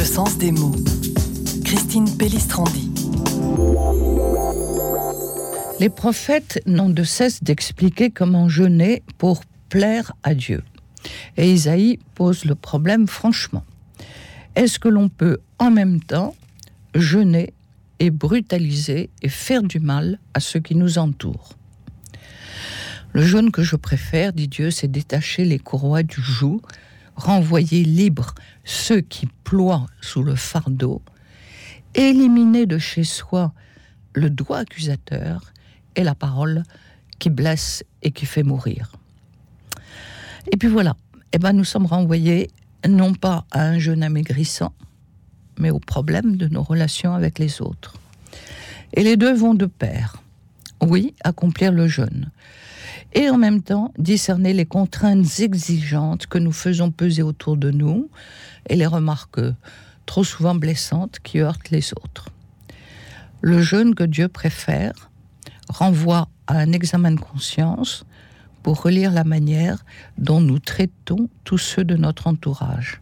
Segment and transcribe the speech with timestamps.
[0.00, 0.74] Le sens des mots.
[1.62, 2.90] Christine Pellistrandi.
[5.78, 10.62] Les prophètes n'ont de cesse d'expliquer comment jeûner pour plaire à Dieu.
[11.36, 13.62] Et Isaïe pose le problème franchement.
[14.56, 16.34] Est-ce que l'on peut en même temps
[16.94, 17.52] jeûner
[17.98, 21.58] et brutaliser et faire du mal à ceux qui nous entourent?
[23.12, 26.62] Le jeûne que je préfère, dit Dieu, c'est détacher les courroies du joug,
[27.16, 28.34] renvoyer libres
[28.64, 31.02] ceux qui ploient sous le fardeau,
[31.94, 33.52] éliminer de chez soi
[34.14, 35.52] le doigt accusateur
[35.96, 36.62] et la parole
[37.18, 38.92] qui blesse et qui fait mourir.
[40.52, 40.96] Et puis voilà,
[41.32, 42.50] eh ben nous sommes renvoyés
[42.88, 44.72] non pas à un jeûne amaigrissant,
[45.58, 47.94] mais au problème de nos relations avec les autres.
[48.94, 50.16] Et les deux vont de pair.
[50.82, 52.30] Oui, accomplir le jeûne.
[53.12, 58.08] Et en même temps, discerner les contraintes exigeantes que nous faisons peser autour de nous
[58.68, 59.40] et les remarques
[60.06, 62.28] trop souvent blessantes qui heurtent les autres.
[63.40, 65.10] Le jeûne que Dieu préfère
[65.68, 68.04] renvoie à un examen de conscience
[68.62, 69.84] pour relire la manière
[70.18, 73.00] dont nous traitons tous ceux de notre entourage.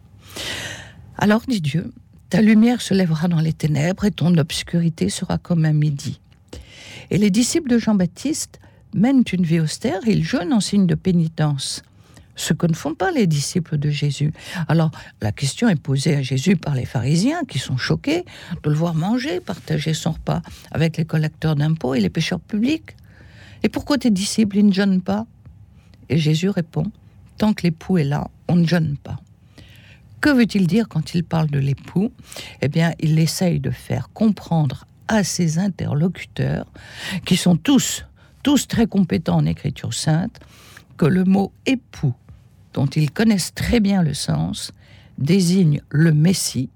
[1.17, 1.91] Alors, dit Dieu,
[2.29, 6.21] ta lumière se lèvera dans les ténèbres et ton obscurité sera comme un midi.
[7.09, 8.59] Et les disciples de Jean-Baptiste
[8.93, 11.83] mènent une vie austère, ils jeûnent en signe de pénitence,
[12.35, 14.31] ce que ne font pas les disciples de Jésus.
[14.67, 18.23] Alors la question est posée à Jésus par les pharisiens qui sont choqués
[18.63, 22.95] de le voir manger, partager son repas avec les collecteurs d'impôts et les pêcheurs publics.
[23.63, 25.25] Et pourquoi tes disciples ne jeûnent pas?
[26.07, 26.91] Et Jésus répond,
[27.37, 29.19] tant que l'époux est là, on ne jeûne pas.
[30.21, 32.11] Que veut-il dire quand il parle de l'époux?
[32.61, 36.67] Eh bien, il essaye de faire comprendre à ses interlocuteurs,
[37.25, 38.05] qui sont tous,
[38.43, 40.39] tous très compétents en écriture sainte,
[40.97, 42.13] que le mot époux,
[42.73, 44.71] dont ils connaissent très bien le sens,
[45.17, 46.69] désigne le Messie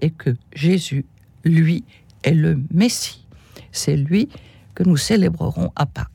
[0.00, 1.04] et que Jésus,
[1.44, 1.84] lui,
[2.22, 3.26] est le Messie.
[3.72, 4.28] C'est lui
[4.74, 6.06] que nous célébrerons à Pâques.